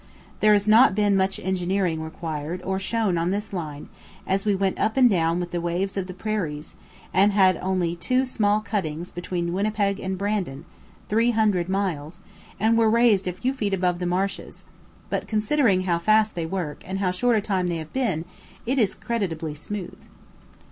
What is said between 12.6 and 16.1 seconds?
were raised a few feet above the marshes; but considering how